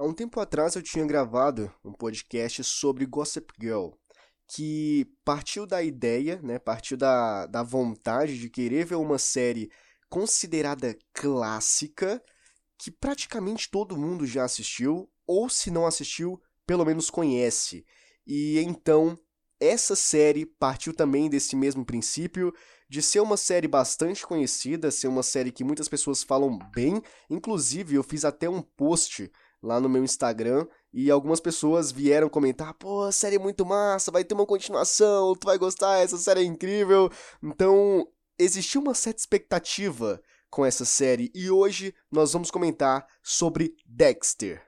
[0.00, 3.88] Há um tempo atrás eu tinha gravado um podcast sobre Gossip Girl,
[4.46, 9.68] que partiu da ideia, né, partiu da, da vontade de querer ver uma série
[10.08, 12.22] considerada clássica,
[12.78, 17.84] que praticamente todo mundo já assistiu, ou se não assistiu, pelo menos conhece.
[18.24, 19.18] E então,
[19.58, 22.54] essa série partiu também desse mesmo princípio
[22.88, 27.02] de ser uma série bastante conhecida, ser uma série que muitas pessoas falam bem.
[27.28, 29.28] Inclusive, eu fiz até um post
[29.62, 34.10] lá no meu Instagram e algumas pessoas vieram comentar: pô, a série é muito massa,
[34.10, 37.10] vai ter uma continuação, tu vai gostar, essa série é incrível.
[37.42, 38.06] Então,
[38.38, 40.20] existiu uma certa expectativa
[40.50, 44.62] com essa série e hoje nós vamos comentar sobre Dexter.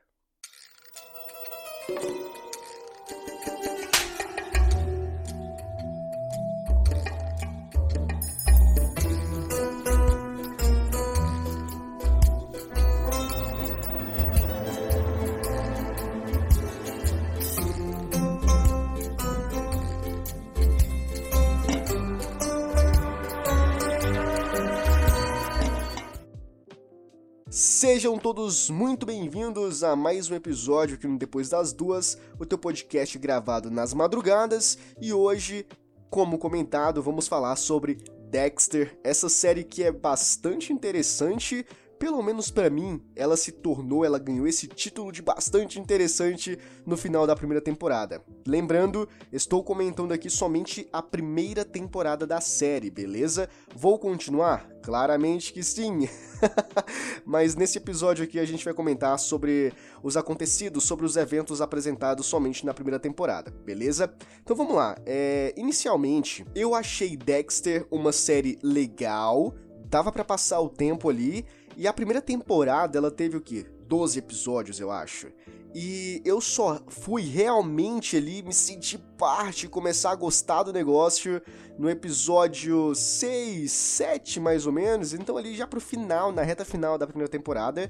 [27.81, 32.59] Sejam todos muito bem-vindos a mais um episódio aqui no Depois das Duas, o teu
[32.59, 35.67] podcast gravado nas madrugadas, e hoje,
[36.11, 37.95] como comentado, vamos falar sobre
[38.28, 41.64] Dexter, essa série que é bastante interessante
[42.01, 46.97] pelo menos para mim, ela se tornou, ela ganhou esse título de bastante interessante no
[46.97, 48.25] final da primeira temporada.
[48.48, 53.51] Lembrando, estou comentando aqui somente a primeira temporada da série, beleza?
[53.77, 54.67] Vou continuar?
[54.83, 56.09] Claramente que sim.
[57.27, 59.71] Mas nesse episódio aqui a gente vai comentar sobre
[60.03, 64.11] os acontecidos, sobre os eventos apresentados somente na primeira temporada, beleza?
[64.43, 64.97] Então vamos lá.
[65.05, 71.45] É, inicialmente, eu achei Dexter uma série legal, dava para passar o tempo ali
[71.76, 73.66] e a primeira temporada, ela teve o quê?
[73.86, 75.28] 12 episódios, eu acho.
[75.74, 81.41] E eu só fui realmente ali me sentir parte, começar a gostar do negócio
[81.78, 85.14] no episódio 6, 7 mais ou menos.
[85.14, 87.88] Então ali já pro final, na reta final da primeira temporada,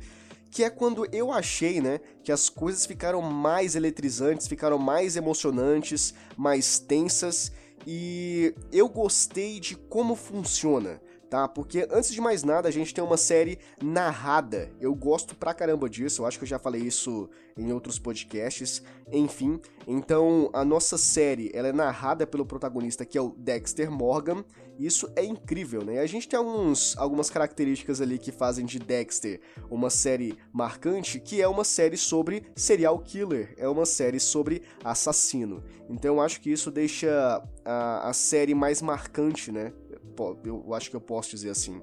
[0.51, 6.13] que é quando eu achei, né, que as coisas ficaram mais eletrizantes, ficaram mais emocionantes,
[6.37, 7.51] mais tensas
[7.87, 11.47] e eu gostei de como funciona tá?
[11.47, 14.71] Porque antes de mais nada, a gente tem uma série narrada.
[14.81, 18.83] Eu gosto pra caramba disso, eu acho que eu já falei isso em outros podcasts.
[19.13, 24.45] Enfim, então a nossa série, ela é narrada pelo protagonista que é o Dexter Morgan.
[24.79, 26.01] Isso é incrível, né?
[26.01, 29.39] A gente tem alguns, algumas características ali que fazem de Dexter
[29.71, 35.63] uma série marcante, que é uma série sobre serial killer, é uma série sobre assassino.
[35.89, 39.71] Então eu acho que isso deixa a, a série mais marcante, né?
[40.45, 41.81] Eu acho que eu posso dizer assim.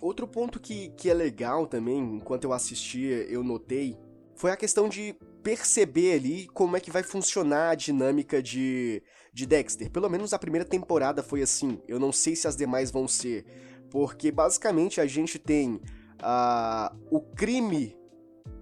[0.00, 3.96] Outro ponto que, que é legal também, enquanto eu assistia, eu notei,
[4.34, 9.02] foi a questão de perceber ali como é que vai funcionar a dinâmica de,
[9.32, 9.90] de Dexter.
[9.90, 11.80] Pelo menos a primeira temporada foi assim.
[11.86, 13.44] Eu não sei se as demais vão ser.
[13.90, 17.96] Porque basicamente a gente tem uh, o crime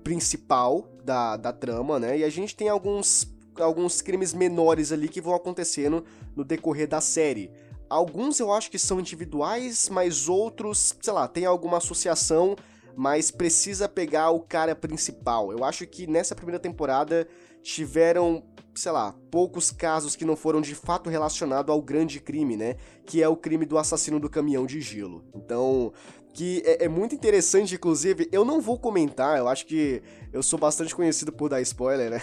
[0.02, 2.18] principal da, da trama, né?
[2.18, 6.04] E a gente tem alguns, alguns crimes menores ali que vão acontecendo
[6.36, 7.50] no decorrer da série.
[7.92, 12.56] Alguns eu acho que são individuais, mas outros, sei lá, tem alguma associação,
[12.96, 15.52] mas precisa pegar o cara principal.
[15.52, 17.28] Eu acho que nessa primeira temporada
[17.62, 18.42] tiveram,
[18.74, 22.76] sei lá, poucos casos que não foram de fato relacionados ao grande crime, né?
[23.04, 25.22] Que é o crime do assassino do caminhão de gelo.
[25.34, 25.92] Então,
[26.32, 30.58] que é, é, muito interessante, inclusive, eu não vou comentar, eu acho que eu sou
[30.58, 32.22] bastante conhecido por dar spoiler, né?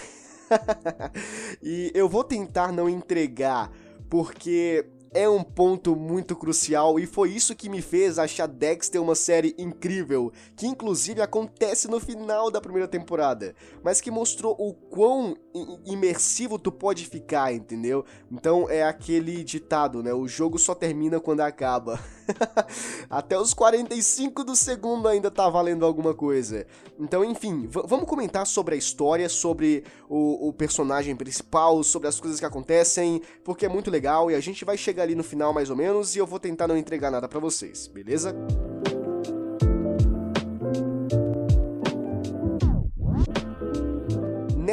[1.62, 3.70] e eu vou tentar não entregar,
[4.08, 9.14] porque é um ponto muito crucial e foi isso que me fez achar Dexter uma
[9.14, 15.36] série incrível, que inclusive acontece no final da primeira temporada, mas que mostrou o quão
[15.84, 18.04] imersivo tu pode ficar, entendeu?
[18.30, 20.12] Então é aquele ditado, né?
[20.12, 21.98] O jogo só termina quando acaba.
[23.10, 26.66] Até os 45 do segundo ainda tá valendo alguma coisa.
[26.98, 32.38] Então, enfim, vamos comentar sobre a história, sobre o, o personagem principal, sobre as coisas
[32.38, 35.70] que acontecem, porque é muito legal e a gente vai chegar ali no final mais
[35.70, 38.34] ou menos e eu vou tentar não entregar nada para vocês, beleza?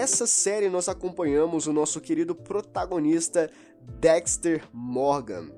[0.08, 3.52] Nessa série nós acompanhamos o nosso querido protagonista
[4.00, 5.52] Dexter Morgan.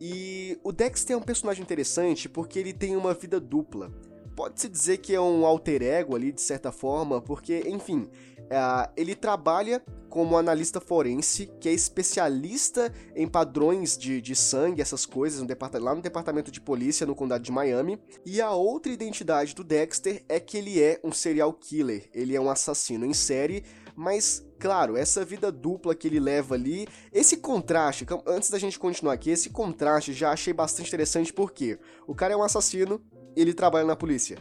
[0.00, 3.90] E o Dexter é um personagem interessante porque ele tem uma vida dupla.
[4.36, 8.08] pode-se dizer que é um alter ego ali, de certa forma, porque, enfim,
[8.42, 15.04] uh, ele trabalha como analista forense, que é especialista em padrões de, de sangue, essas
[15.04, 15.48] coisas, no
[15.80, 17.98] lá no departamento de polícia no condado de Miami.
[18.24, 22.40] E a outra identidade do Dexter é que ele é um serial killer, ele é
[22.40, 23.64] um assassino em série,
[23.96, 29.14] mas claro, essa vida dupla que ele leva ali, esse contraste, antes da gente continuar
[29.14, 33.00] aqui, esse contraste já achei bastante interessante porque o cara é um assassino,
[33.34, 34.38] ele trabalha na polícia.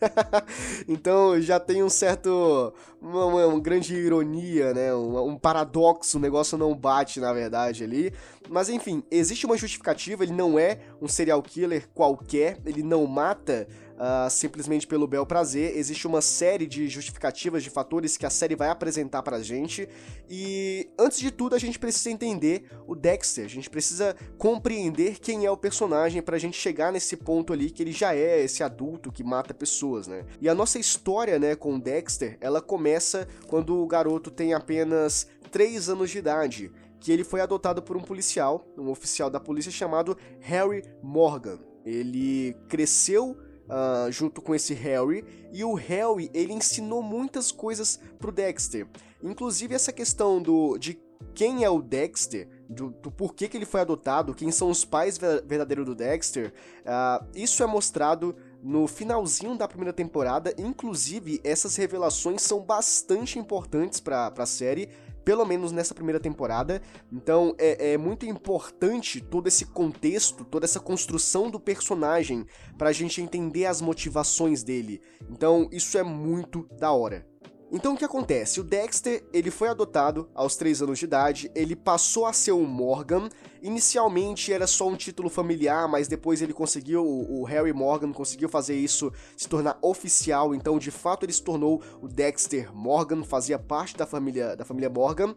[0.88, 2.74] então já tem um certo.
[3.00, 4.94] Uma, uma grande ironia, né?
[4.94, 8.12] Um, um, paradoxo, o negócio não bate, na verdade, ali.
[8.48, 13.66] Mas enfim, existe uma justificativa, ele não é um serial killer qualquer, ele não mata
[13.94, 15.76] uh, simplesmente pelo bel prazer.
[15.76, 19.88] Existe uma série de justificativas, de fatores que a série vai apresentar pra gente.
[20.28, 23.44] E antes de tudo, a gente precisa entender o Dexter.
[23.44, 27.82] A gente precisa compreender quem é o personagem pra gente chegar nesse ponto ali que
[27.82, 30.24] ele já é esse adulto que mata pessoas, né?
[30.40, 35.26] E a nossa história, né, com o Dexter, ela começa quando o garoto tem apenas
[35.50, 36.72] 3 anos de idade
[37.04, 41.58] que ele foi adotado por um policial, um oficial da polícia chamado Harry Morgan.
[41.84, 43.36] Ele cresceu
[43.68, 48.86] uh, junto com esse Harry, e o Harry ele ensinou muitas coisas pro Dexter.
[49.22, 50.98] Inclusive essa questão do de
[51.34, 55.18] quem é o Dexter, do, do porquê que ele foi adotado, quem são os pais
[55.18, 60.54] verdadeiros do Dexter, uh, isso é mostrado no finalzinho da primeira temporada.
[60.56, 64.88] Inclusive, essas revelações são bastante importantes para a série
[65.24, 66.82] pelo menos nessa primeira temporada.
[67.12, 72.92] Então é, é muito importante todo esse contexto, toda essa construção do personagem para a
[72.92, 75.00] gente entender as motivações dele.
[75.30, 77.26] Então isso é muito da hora.
[77.72, 78.60] Então o que acontece?
[78.60, 82.64] O Dexter, ele foi adotado aos 3 anos de idade, ele passou a ser um
[82.64, 83.28] Morgan.
[83.62, 88.76] Inicialmente era só um título familiar, mas depois ele conseguiu, o Harry Morgan conseguiu fazer
[88.76, 93.96] isso se tornar oficial, então de fato ele se tornou o Dexter Morgan, fazia parte
[93.96, 95.34] da família da família Morgan.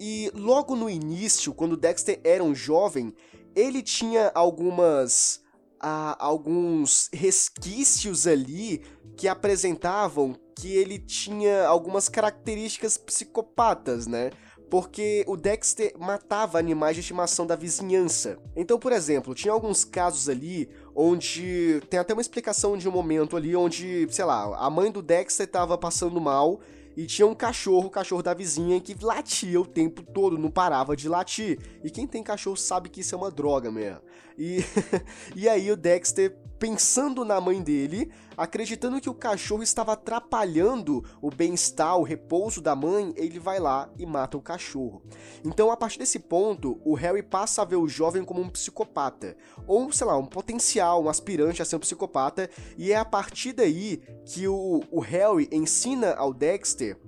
[0.00, 3.14] E logo no início, quando o Dexter era um jovem,
[3.54, 5.40] ele tinha algumas
[5.80, 8.82] ah, alguns resquícios ali
[9.16, 14.30] que apresentavam que ele tinha algumas características psicopatas, né?
[14.70, 18.38] Porque o Dexter matava animais de estimação da vizinhança.
[18.56, 23.36] Então, por exemplo, tinha alguns casos ali onde tem até uma explicação de um momento
[23.36, 26.60] ali onde, sei lá, a mãe do Dexter estava passando mal
[26.96, 30.96] e tinha um cachorro, o cachorro da vizinha, que latia o tempo todo, não parava
[30.96, 31.58] de latir.
[31.84, 34.00] E quem tem cachorro sabe que isso é uma droga mesmo.
[34.38, 34.64] E,
[35.36, 41.30] e aí o Dexter, pensando na mãe dele, acreditando que o cachorro estava atrapalhando o
[41.30, 45.02] bem-estar, o repouso da mãe, ele vai lá e mata o cachorro.
[45.44, 49.36] Então, a partir desse ponto, o Harry passa a ver o jovem como um psicopata,
[49.66, 53.52] ou sei lá, um potencial, um aspirante a ser um psicopata, e é a partir
[53.52, 56.98] daí que o, o Harry ensina ao Dexter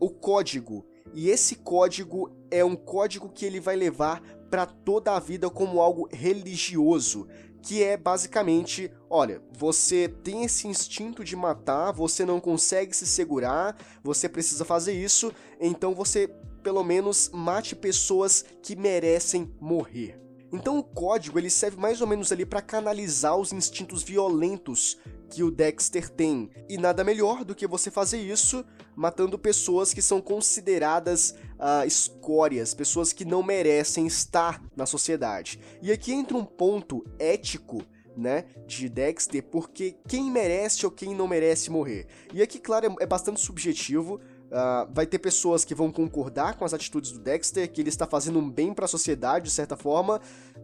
[0.00, 0.84] o código.
[1.12, 4.20] E esse código é um código que ele vai levar
[4.50, 7.26] para toda a vida como algo religioso,
[7.64, 13.74] que é basicamente, olha, você tem esse instinto de matar, você não consegue se segurar,
[14.02, 16.28] você precisa fazer isso, então você
[16.62, 20.20] pelo menos mate pessoas que merecem morrer.
[20.52, 24.98] Então o código ele serve mais ou menos ali para canalizar os instintos violentos
[25.30, 26.50] que o Dexter tem.
[26.68, 28.64] E nada melhor do que você fazer isso
[28.96, 35.58] matando pessoas que são consideradas uh, escórias, pessoas que não merecem estar na sociedade.
[35.82, 37.82] E aqui entra um ponto ético
[38.16, 42.06] né, de Dexter, porque quem merece ou quem não merece morrer.
[42.32, 44.20] E aqui, claro, é, é bastante subjetivo,
[44.54, 48.06] Uh, vai ter pessoas que vão concordar com as atitudes do Dexter, que ele está
[48.06, 50.20] fazendo um bem para a sociedade, de certa forma,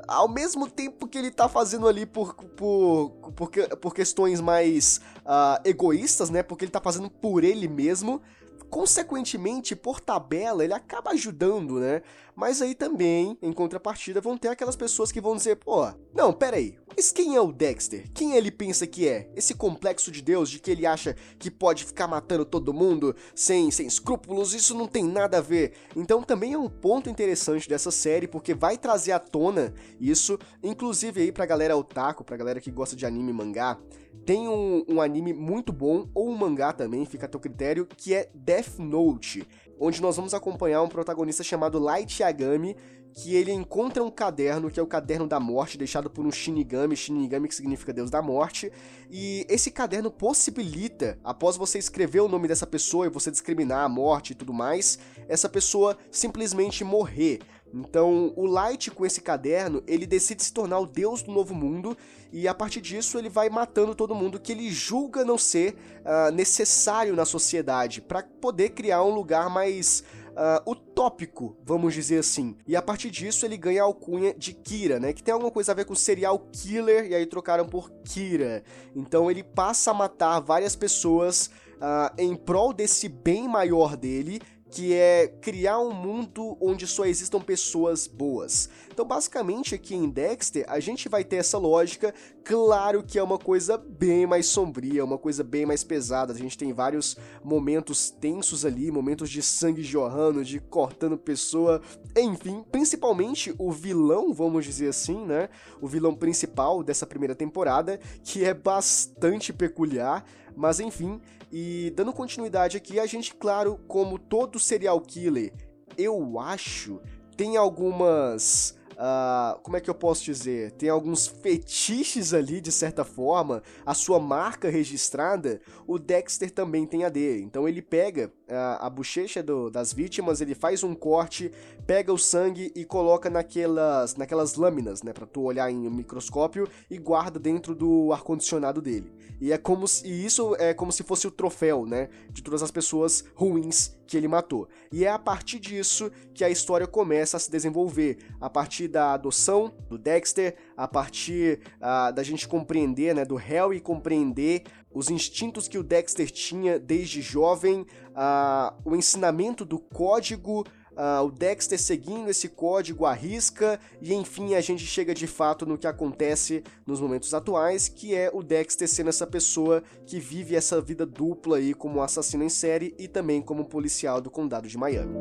[0.07, 5.61] ao mesmo tempo que ele está fazendo ali por, por, por, por questões mais uh,
[5.65, 6.41] egoístas, né?
[6.41, 8.23] Porque ele está fazendo por ele mesmo
[8.71, 12.03] consequentemente, por tabela, ele acaba ajudando, né?
[12.41, 16.57] Mas aí também, em contrapartida, vão ter aquelas pessoas que vão dizer, pô, não, pera
[16.57, 18.11] aí, mas quem é o Dexter?
[18.15, 19.31] Quem ele pensa que é?
[19.37, 23.71] Esse complexo de Deus de que ele acha que pode ficar matando todo mundo sem,
[23.71, 25.75] sem escrúpulos, isso não tem nada a ver.
[25.95, 31.21] Então também é um ponto interessante dessa série, porque vai trazer à tona isso, inclusive
[31.21, 33.79] aí pra galera otaku, pra galera que gosta de anime e mangá,
[34.25, 38.15] tem um, um, anime muito bom, ou um mangá também, fica a teu critério, que
[38.15, 39.47] é Death Note,
[39.81, 42.77] onde nós vamos acompanhar um protagonista chamado Light Yagami,
[43.13, 46.97] que ele encontra um caderno, que é o caderno da morte, deixado por um Shinigami,
[46.97, 48.73] Shinigami que significa Deus da morte,
[49.11, 53.89] e esse caderno possibilita, após você escrever o nome dessa pessoa e você discriminar a
[53.89, 54.99] morte e tudo mais,
[55.29, 57.41] essa pessoa simplesmente morrer.
[57.73, 61.97] Então, o Light com esse caderno, ele decide se tornar o deus do novo mundo
[62.33, 66.33] e a partir disso ele vai matando todo mundo que ele julga não ser uh,
[66.33, 72.57] necessário na sociedade para poder criar um lugar mais uh, utópico, vamos dizer assim.
[72.67, 75.13] E a partir disso ele ganha a alcunha de Kira, né?
[75.13, 78.63] Que tem alguma coisa a ver com serial killer e aí trocaram por Kira.
[78.95, 84.95] Então ele passa a matar várias pessoas uh, em prol desse bem maior dele que
[84.95, 88.69] é criar um mundo onde só existam pessoas boas.
[88.93, 92.15] Então, basicamente, aqui em Dexter, a gente vai ter essa lógica.
[92.45, 96.33] Claro que é uma coisa bem mais sombria, uma coisa bem mais pesada.
[96.33, 101.81] A gente tem vários momentos tensos ali, momentos de sangue jorrando, de cortando pessoa,
[102.17, 102.65] enfim.
[102.71, 105.49] Principalmente o vilão, vamos dizer assim, né?
[105.81, 110.25] O vilão principal dessa primeira temporada, que é bastante peculiar.
[110.57, 111.21] Mas enfim,
[111.53, 115.53] e dando continuidade aqui, a gente, claro, como todo serial killer,
[115.97, 117.01] eu acho,
[117.37, 120.73] tem algumas Uh, como é que eu posso dizer?
[120.73, 127.03] Tem alguns fetiches ali, de certa forma, a sua marca registrada, o Dexter também tem
[127.05, 127.43] a dele.
[127.43, 131.51] Então ele pega uh, a bochecha do, das vítimas, ele faz um corte,
[131.87, 136.69] pega o sangue e coloca naquelas, naquelas lâminas, né, pra tu olhar em um microscópio
[136.91, 139.11] e guarda dentro do ar-condicionado dele.
[139.41, 142.63] E é como se, e isso é como se fosse o troféu, né, de todas
[142.63, 144.69] as pessoas ruins que ele matou.
[144.91, 149.13] E é a partir disso que a história começa a se desenvolver, a partir da
[149.13, 155.69] adoção do Dexter, a partir uh, da gente compreender, né, do Harry compreender os instintos
[155.69, 162.29] que o Dexter tinha desde jovem, uh, o ensinamento do código uh, o Dexter seguindo
[162.29, 167.01] esse código à risca, e enfim a gente chega de fato no que acontece nos
[167.01, 171.75] momentos atuais, que é o Dexter sendo essa pessoa que vive essa vida dupla aí
[171.75, 175.15] como assassino em série e também como policial do condado de Miami.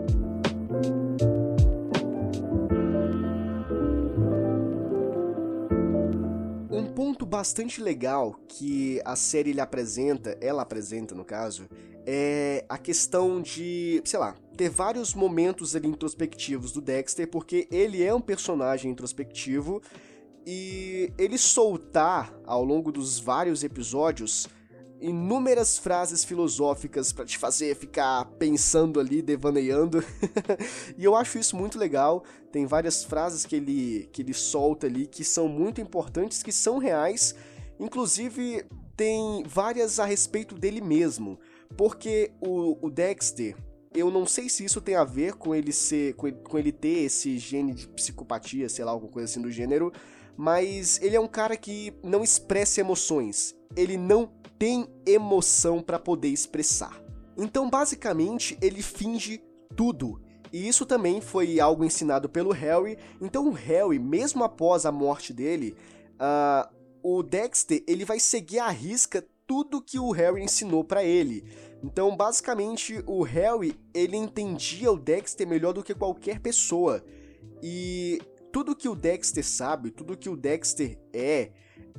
[6.72, 11.68] Um ponto bastante legal que a série ele apresenta, ela apresenta no caso,
[12.06, 18.04] é a questão de, sei lá, ter vários momentos ali introspectivos do Dexter, porque ele
[18.04, 19.82] é um personagem introspectivo
[20.46, 24.50] e ele soltar ao longo dos vários episódios
[25.00, 30.04] inúmeras frases filosóficas para te fazer ficar pensando ali, devaneando.
[30.98, 32.26] e eu acho isso muito legal.
[32.52, 36.80] Tem várias frases que ele que ele solta ali que são muito importantes, que são
[36.80, 37.34] reais.
[37.80, 38.66] Inclusive
[38.98, 41.40] tem várias a respeito dele mesmo.
[41.78, 43.56] Porque o, o Dexter,
[44.00, 46.14] eu não sei se isso tem a ver com ele ser.
[46.16, 49.52] Com ele, com ele, ter esse gene de psicopatia, sei lá, alguma coisa assim do
[49.52, 49.92] gênero.
[50.38, 53.56] Mas ele é um cara que não expressa emoções.
[53.76, 57.02] Ele não tem emoção para poder expressar.
[57.38, 59.42] Então, basicamente, ele finge
[59.76, 60.22] tudo.
[60.52, 62.98] E isso também foi algo ensinado pelo Harry.
[63.22, 65.76] Então, o Harry, mesmo após a morte dele,
[66.16, 66.70] uh,
[67.04, 71.44] o Dexter ele vai seguir à risca tudo que o Harry ensinou para ele.
[71.84, 77.04] Então, basicamente, o Harry, ele entendia o Dexter melhor do que qualquer pessoa.
[77.64, 78.22] E
[78.52, 81.52] tudo que o Dexter sabe, tudo que o Dexter é,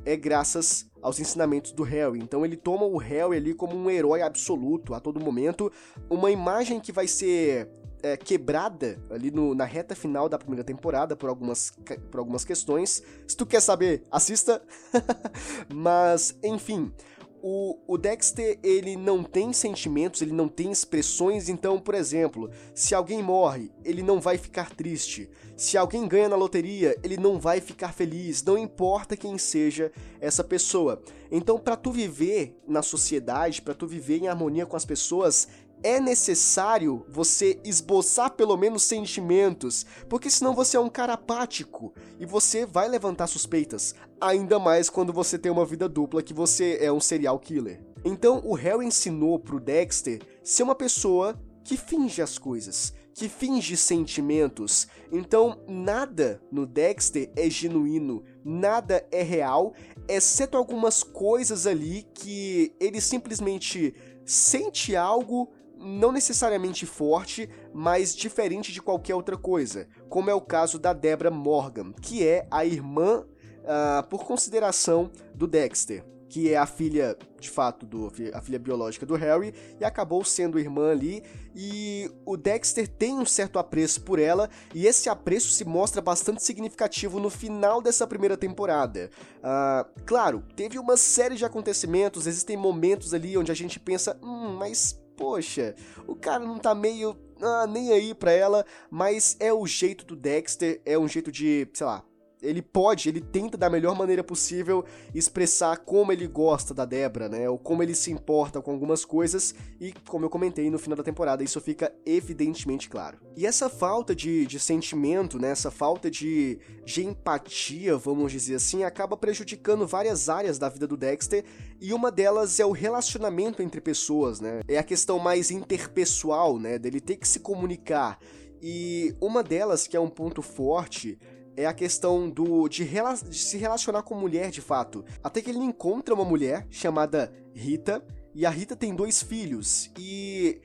[0.05, 2.19] é graças aos ensinamentos do Harry.
[2.19, 5.73] Então ele toma o Harry ali como um herói absoluto a todo momento,
[6.09, 7.69] uma imagem que vai ser
[8.03, 11.73] é, quebrada ali no, na reta final da primeira temporada por algumas,
[12.11, 13.03] por algumas questões.
[13.27, 14.63] Se tu quer saber, assista.
[15.73, 16.93] Mas, enfim,
[17.43, 22.95] o, o Dexter, ele não tem sentimentos, ele não tem expressões, então, por exemplo, se
[22.95, 25.29] alguém morre, ele não vai ficar triste.
[25.57, 30.43] Se alguém ganha na loteria, ele não vai ficar feliz, não importa quem seja essa
[30.43, 31.03] pessoa.
[31.31, 35.49] Então, para tu viver na sociedade, para tu viver em harmonia com as pessoas,
[35.83, 42.27] é necessário você esboçar pelo menos sentimentos, porque senão você é um cara apático e
[42.27, 46.93] você vai levantar suspeitas, ainda mais quando você tem uma vida dupla que você é
[46.93, 47.81] um serial killer.
[48.05, 53.77] Então o Harry ensinou pro Dexter ser uma pessoa que finge as coisas, que finge
[53.77, 54.87] sentimentos.
[55.13, 59.75] Então nada no Dexter é genuíno, nada é real,
[60.09, 63.95] exceto algumas coisas ali que ele simplesmente
[64.25, 70.79] sente algo não necessariamente forte, mas diferente de qualquer outra coisa, como é o caso
[70.79, 76.67] da Deborah Morgan, que é a irmã, uh, por consideração, do Dexter, que é a
[76.67, 81.25] filha, de fato, do, a filha biológica do Harry, e acabou sendo irmã ali,
[81.57, 86.45] e o Dexter tem um certo apreço por ela, e esse apreço se mostra bastante
[86.45, 89.11] significativo no final dessa primeira temporada.
[89.39, 94.57] Uh, claro, teve uma série de acontecimentos, existem momentos ali onde a gente pensa, hum,
[94.59, 95.75] mas poxa,
[96.09, 100.17] o cara não tá meio ah, nem aí pra ela, mas é o jeito do
[100.17, 102.03] Dexter, é um jeito de, sei lá,
[102.43, 107.49] ele pode, ele tenta da melhor maneira possível expressar como ele gosta da Debra, né?
[107.49, 111.03] Ou como ele se importa com algumas coisas, e como eu comentei no final da
[111.03, 113.19] temporada, isso fica evidentemente claro.
[113.37, 115.51] E essa falta de, de sentimento, né?
[115.51, 120.97] Essa falta de, de empatia, vamos dizer assim, acaba prejudicando várias áreas da vida do
[120.97, 121.45] Dexter,
[121.81, 124.61] e uma delas é o relacionamento entre pessoas, né?
[124.69, 126.79] É a questão mais interpessoal, né?
[126.79, 128.19] Dele ter que se comunicar.
[128.63, 131.19] E uma delas, que é um ponto forte,
[131.61, 135.05] é a questão do de, rela de, se relacionar com mulher de fato.
[135.23, 139.91] Até que ele encontra uma mulher chamada Rita, e a Rita tem dois filhos.
[139.99, 140.61] E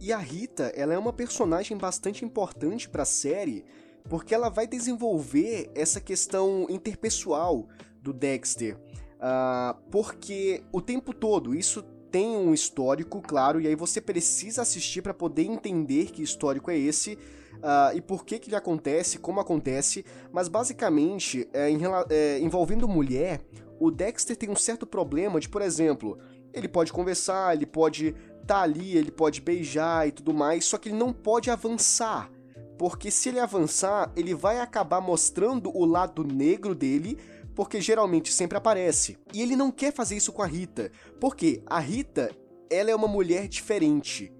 [0.00, 3.64] e a Rita, ela é uma personagem bastante importante para a série,
[4.08, 7.68] porque ela vai desenvolver essa questão interpessoal
[8.02, 8.76] do Dexter.
[9.14, 11.82] Uh, porque o tempo todo isso
[12.14, 16.78] tem um histórico, claro, e aí você precisa assistir para poder entender que histórico é
[16.78, 17.14] esse
[17.54, 22.86] uh, e por que que ele acontece, como acontece, mas basicamente, é, em, é, envolvendo
[22.86, 23.40] mulher,
[23.80, 26.16] o Dexter tem um certo problema de, por exemplo,
[26.52, 28.14] ele pode conversar, ele pode
[28.46, 32.30] tá ali, ele pode beijar e tudo mais, só que ele não pode avançar.
[32.78, 37.18] Porque se ele avançar, ele vai acabar mostrando o lado negro dele,
[37.54, 39.18] porque geralmente sempre aparece.
[39.32, 42.30] E ele não quer fazer isso com a Rita, porque a Rita,
[42.70, 44.32] ela é uma mulher diferente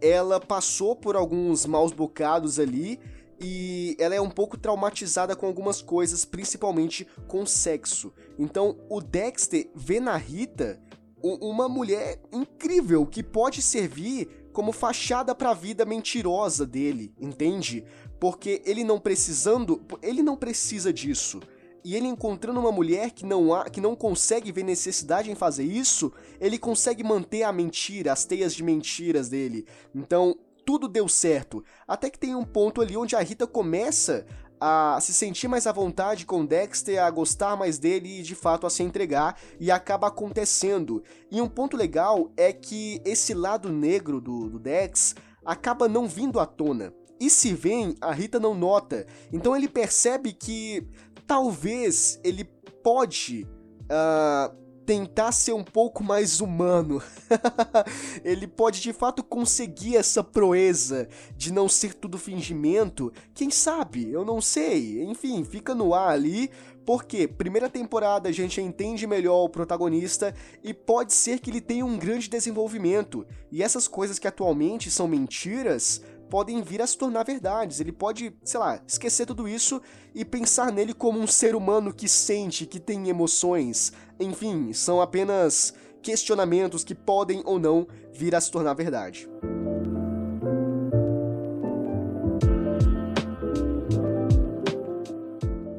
[0.00, 3.00] ela passou por alguns maus bocados ali
[3.40, 8.12] e ela é um pouco traumatizada com algumas coisas, principalmente com sexo.
[8.38, 10.80] Então, o Dexter vê na Rita
[11.22, 17.84] uma mulher incrível que pode servir como fachada para a vida mentirosa dele, entende?
[18.18, 21.40] Porque ele não precisando, ele não precisa disso
[21.86, 25.62] e ele encontrando uma mulher que não, há, que não consegue ver necessidade em fazer
[25.62, 29.64] isso, ele consegue manter a mentira, as teias de mentiras dele.
[29.94, 31.62] Então, tudo deu certo.
[31.86, 34.26] Até que tem um ponto ali onde a Rita começa
[34.60, 38.66] a se sentir mais à vontade com Dexter, a gostar mais dele e de fato
[38.66, 41.04] a se entregar, e acaba acontecendo.
[41.30, 45.14] E um ponto legal é que esse lado negro do, do Dex
[45.44, 46.92] acaba não vindo à tona.
[47.18, 49.06] E se vem, a Rita não nota.
[49.32, 50.86] Então ele percebe que
[51.26, 52.44] talvez ele
[52.82, 53.46] pode
[53.84, 54.54] uh,
[54.86, 57.02] tentar ser um pouco mais humano.
[58.24, 63.12] ele pode de fato conseguir essa proeza de não ser tudo fingimento.
[63.34, 64.08] Quem sabe?
[64.10, 65.02] Eu não sei.
[65.02, 66.50] Enfim, fica no ar ali.
[66.86, 71.84] Porque primeira temporada a gente entende melhor o protagonista e pode ser que ele tenha
[71.84, 73.26] um grande desenvolvimento.
[73.50, 77.80] E essas coisas que atualmente são mentiras podem vir a se tornar verdades.
[77.80, 79.80] Ele pode, sei lá, esquecer tudo isso
[80.14, 83.92] e pensar nele como um ser humano que sente, que tem emoções.
[84.18, 89.28] Enfim, são apenas questionamentos que podem ou não vir a se tornar verdade.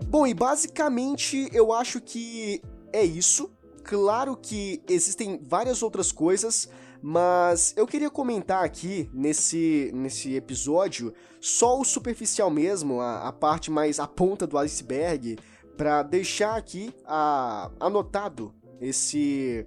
[0.10, 3.52] Bom, e basicamente eu acho que é isso.
[3.84, 6.68] Claro que existem várias outras coisas,
[7.02, 13.70] mas eu queria comentar aqui nesse, nesse episódio só o superficial mesmo, a, a parte
[13.70, 15.38] mais a ponta do iceberg,
[15.76, 19.66] para deixar aqui a, anotado esse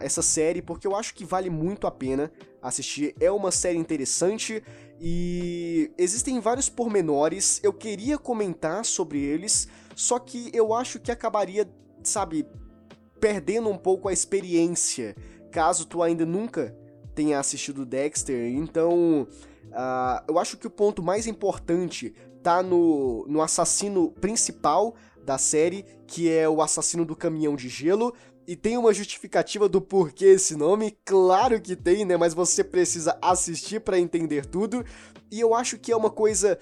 [0.00, 3.14] essa série, porque eu acho que vale muito a pena assistir.
[3.20, 4.62] É uma série interessante
[5.00, 7.60] e existem vários pormenores.
[7.62, 11.70] Eu queria comentar sobre eles, só que eu acho que acabaria,
[12.02, 12.46] sabe,
[13.20, 15.14] perdendo um pouco a experiência
[15.50, 16.74] caso tu ainda nunca
[17.14, 18.50] tenha assistido Dexter.
[18.52, 19.26] Então,
[19.66, 25.84] uh, eu acho que o ponto mais importante tá no, no assassino principal da série,
[26.06, 28.14] que é o assassino do caminhão de gelo.
[28.46, 30.96] E tem uma justificativa do porquê esse nome?
[31.04, 32.16] Claro que tem, né?
[32.16, 34.84] Mas você precisa assistir para entender tudo.
[35.30, 36.58] E eu acho que é uma coisa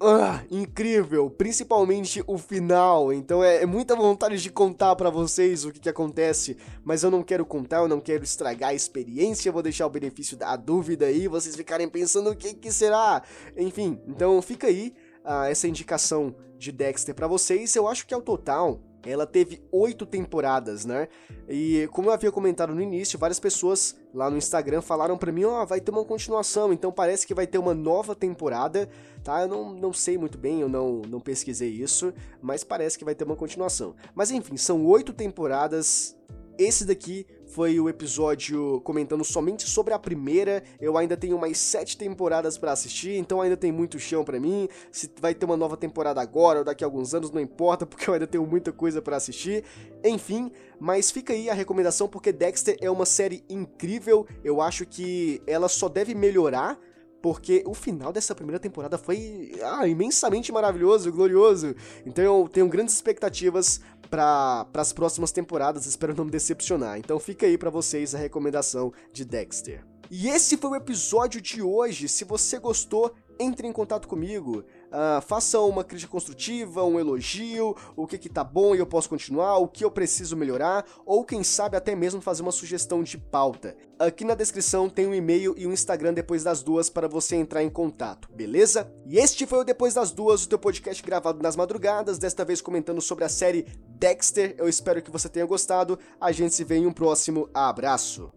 [0.00, 3.12] ah, incrível, principalmente o final.
[3.12, 7.10] Então é, é muita vontade de contar para vocês o que, que acontece, mas eu
[7.10, 9.50] não quero contar, eu não quero estragar a experiência.
[9.50, 13.22] vou deixar o benefício da dúvida aí, vocês ficarem pensando o que, que será.
[13.56, 17.74] Enfim, então fica aí uh, essa indicação de Dexter para vocês.
[17.74, 21.08] Eu acho que ao total ela teve oito temporadas, né?
[21.48, 25.44] E como eu havia comentado no início, várias pessoas lá no Instagram falaram para mim,
[25.44, 28.88] ó, oh, vai ter uma continuação, então parece que vai ter uma nova temporada,
[29.22, 29.42] tá?
[29.42, 33.14] Eu não, não sei muito bem, eu não, não pesquisei isso, mas parece que vai
[33.14, 33.94] ter uma continuação.
[34.14, 36.16] Mas enfim, são oito temporadas.
[36.58, 40.60] Esse daqui foi o episódio comentando somente sobre a primeira.
[40.80, 44.68] Eu ainda tenho mais sete temporadas para assistir, então ainda tem muito chão para mim.
[44.90, 48.10] Se vai ter uma nova temporada agora ou daqui a alguns anos, não importa, porque
[48.10, 49.62] eu ainda tenho muita coisa para assistir.
[50.04, 54.26] Enfim, mas fica aí a recomendação porque Dexter é uma série incrível.
[54.42, 56.76] Eu acho que ela só deve melhorar
[57.20, 61.74] porque o final dessa primeira temporada foi ah, imensamente maravilhoso, glorioso.
[62.06, 66.98] Então eu tenho grandes expectativas para as próximas temporadas, espero não me decepcionar.
[66.98, 69.97] Então fica aí para vocês a recomendação de Dexter.
[70.10, 72.08] E esse foi o episódio de hoje.
[72.08, 74.64] Se você gostou, entre em contato comigo.
[74.88, 79.08] Uh, faça uma crítica construtiva, um elogio, o que que tá bom e eu posso
[79.08, 83.18] continuar, o que eu preciso melhorar, ou quem sabe até mesmo fazer uma sugestão de
[83.18, 83.76] pauta.
[83.98, 87.62] Aqui na descrição tem um e-mail e um Instagram depois das duas para você entrar
[87.62, 88.90] em contato, beleza?
[89.06, 92.60] E este foi o Depois das Duas, o teu podcast gravado nas madrugadas, desta vez
[92.60, 94.54] comentando sobre a série Dexter.
[94.56, 95.98] Eu espero que você tenha gostado.
[96.20, 98.32] A gente se vê em um próximo abraço.